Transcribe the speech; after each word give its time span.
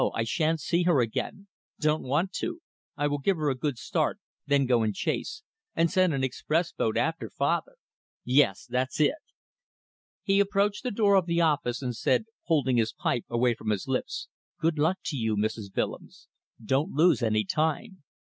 I 0.15 0.23
sha'n't 0.23 0.59
see 0.59 0.81
her 0.85 0.99
again. 0.99 1.45
Don't 1.79 2.01
want 2.01 2.31
to. 2.41 2.61
I 2.97 3.05
will 3.05 3.19
give 3.19 3.37
her 3.37 3.51
a 3.51 3.55
good 3.55 3.77
start, 3.77 4.17
then 4.47 4.65
go 4.65 4.81
in 4.81 4.93
chase 4.93 5.43
and 5.75 5.91
send 5.91 6.11
an 6.11 6.23
express 6.23 6.71
boat 6.71 6.97
after 6.97 7.29
father. 7.29 7.75
Yes! 8.25 8.65
that's 8.65 8.99
it. 8.99 9.13
He 10.23 10.39
approached 10.39 10.81
the 10.81 10.89
door 10.89 11.13
of 11.13 11.27
the 11.27 11.41
office 11.41 11.83
and 11.83 11.95
said, 11.95 12.25
holding 12.45 12.77
his 12.77 12.93
pipe 12.93 13.25
away 13.29 13.53
from 13.53 13.69
his 13.69 13.87
lips 13.87 14.27
"Good 14.59 14.79
luck 14.79 14.97
to 15.05 15.15
you, 15.15 15.35
Mrs. 15.37 15.65
Willems. 15.75 16.27
Don't 16.65 16.89
lose 16.91 17.21
any 17.21 17.43
time. 17.45 18.01